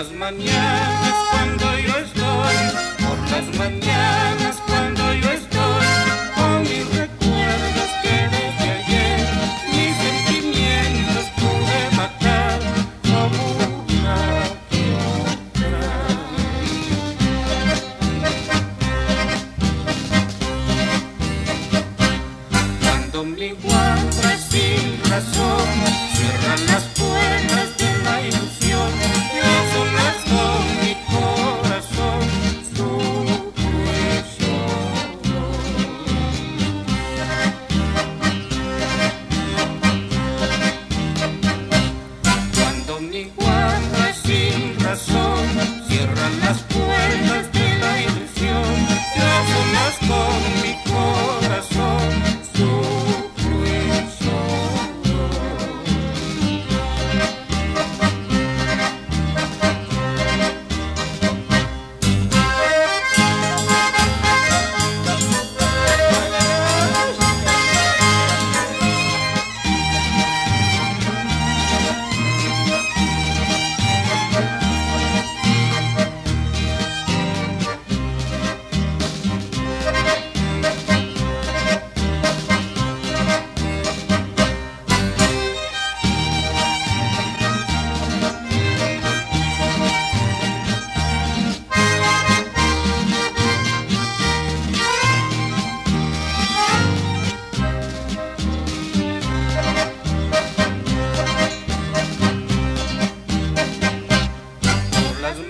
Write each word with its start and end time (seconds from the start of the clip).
Por 0.00 0.08
las 0.08 0.16
mañanas 0.16 1.14
cuando 1.30 1.78
yo 1.78 1.94
estoy, 1.98 2.56
por 3.04 3.18
las 3.30 3.46
mañanas 3.58 4.56
cuando 4.66 5.12
yo 5.12 5.30
estoy, 5.30 5.86
con 6.36 6.62
mis 6.62 6.86
recuerdos 6.96 7.90
que 8.02 8.16
desde 8.34 8.66
ayer, 8.78 9.28
mis 9.74 9.94
sentimientos 10.06 11.24
pude 11.36 11.78
matar 11.98 12.58
como 13.02 13.42
una 13.98 14.18
piedra. 14.70 15.84
Cuando 22.80 23.24
mi 23.24 23.50
guarda 23.50 24.38
sin 24.48 25.04
razón 25.10 25.68
cierran 26.14 26.66
las 26.68 26.84
cierran 46.00 46.40
las 46.40 46.62
puertas. 46.62 46.99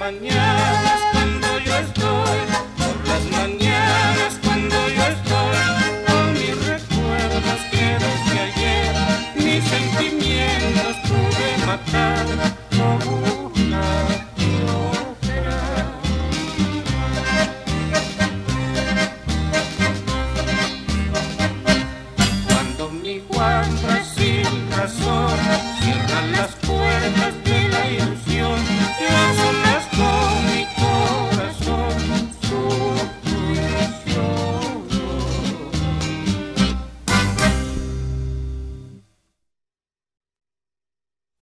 mañanas 0.00 1.00
cuando 1.12 1.58
yo 1.58 1.76
estoy, 1.76 2.38
por 2.78 2.96
las 3.06 3.24
mañanas 3.38 4.32
cuando 4.42 4.76
yo 4.96 5.02
estoy, 5.14 5.58
con 6.06 6.32
mis 6.32 6.56
recuerdos 6.66 7.60
que 7.70 7.86
desde 8.04 8.36
ayer 8.48 8.94
mis 9.36 9.62
sentimientos 9.62 10.96
pude 11.06 11.48
matar 11.66 12.26
como 12.78 13.12
una. 13.54 13.84
Cuando 22.48 22.88
mi 22.88 23.18
guarda 23.28 24.02
sin 24.14 24.70
razón 24.70 25.38
cierra 25.78 26.22
las 26.32 26.52
puertas 26.52 26.69